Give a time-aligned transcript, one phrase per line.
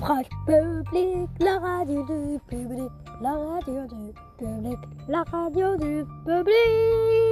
[0.00, 2.90] France Public, la radio du public,
[3.22, 4.78] la radio du public,
[5.08, 7.23] la radio du public.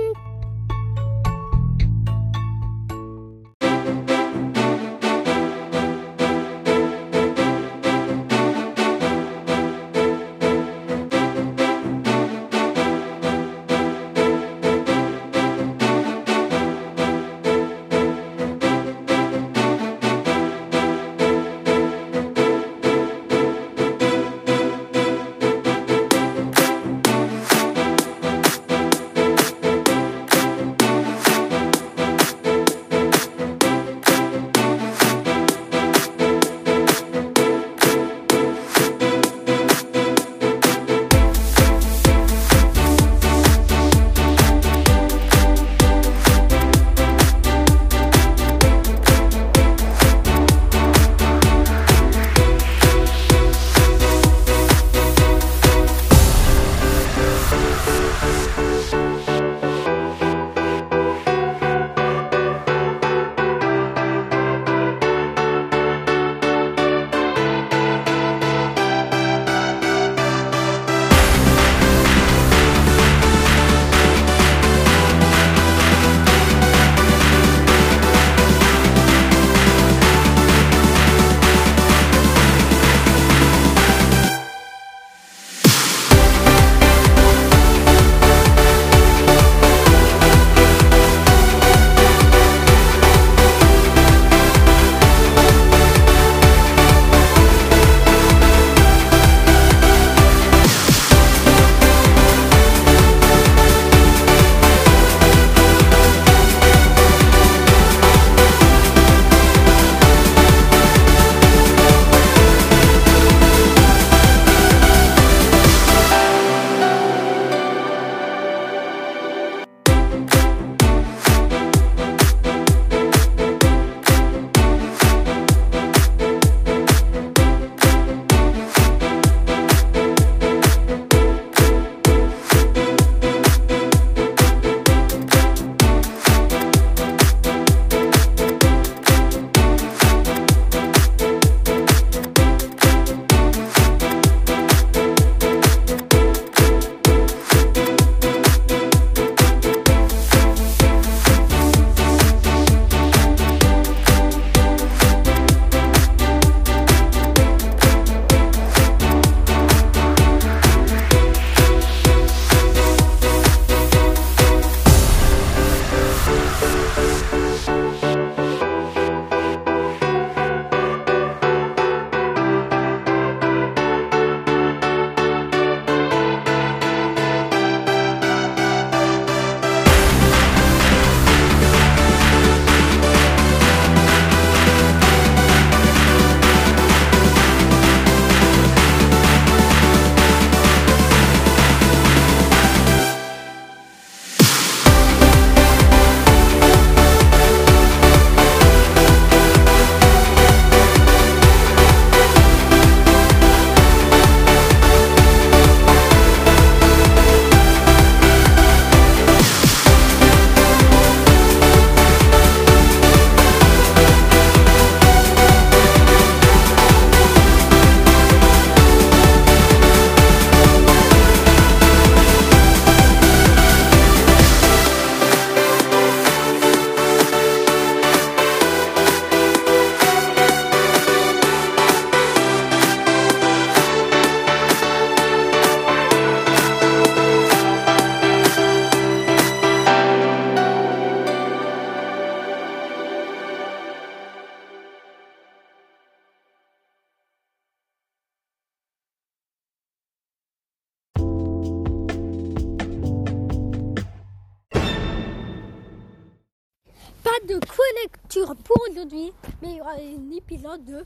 [257.46, 257.58] De
[258.02, 261.04] lecture pour aujourd'hui, mais il y aura un épisode de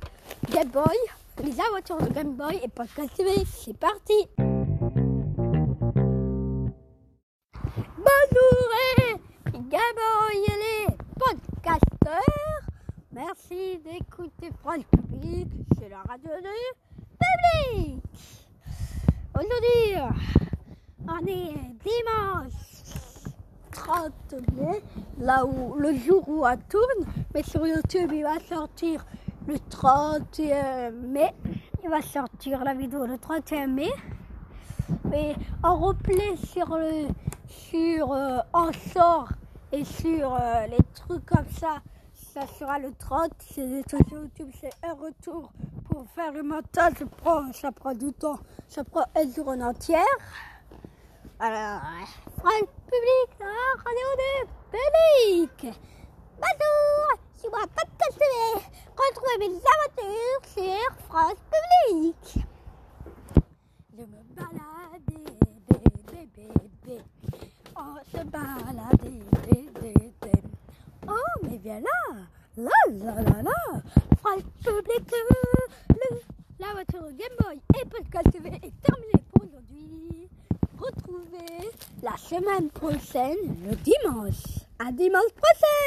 [0.53, 0.97] Game Boy,
[1.43, 3.11] les aventures de Game Boy et Podcast.
[3.47, 4.29] C'est parti.
[7.97, 8.69] Bonjour
[8.99, 9.13] et
[9.53, 12.61] Game Boy et les podcasteurs.
[13.13, 15.49] Merci d'écouter France Public,
[15.79, 16.49] c'est la radio du
[17.19, 18.03] public.
[19.35, 19.97] Aujourd'hui,
[21.09, 22.76] on est dimanche
[23.77, 24.83] 30 mai,
[25.21, 29.05] là où le jour où on tourne, mais sur YouTube il va sortir
[29.47, 31.35] le 31 mai.
[31.85, 33.91] Il va sortir la vidéo le 31 mai.
[35.13, 37.09] Et en replay sur le
[37.49, 39.29] sur euh, en sort
[39.73, 41.77] et sur euh, les trucs comme ça,
[42.15, 43.31] ça sera le 30.
[43.41, 45.53] C'est sur YouTube, c'est un retour
[45.91, 46.95] pour faire le montage.
[47.53, 48.39] Ça prend, du temps,
[48.69, 50.03] ça prend une journée entière.
[51.39, 51.83] Alors,
[52.43, 53.26] Public,
[54.71, 55.75] public.
[56.41, 58.67] Bonjour, moi Podcast TV.
[58.97, 62.45] Retrouvez mes aventures sur France Public.
[63.97, 64.21] Je me
[65.07, 65.25] des,
[65.69, 66.49] des,
[66.85, 67.03] des,
[67.77, 68.23] On se
[69.03, 70.43] des, des, des.
[71.09, 72.17] Oh, mais viens là,
[72.57, 73.83] là, là, là, là.
[74.19, 75.13] France Public,
[76.59, 79.26] la voiture Game Boy et Podcast TV est terminée
[82.07, 84.45] la semaine prochaine, le dimanche.
[84.79, 85.77] À dimanche prochain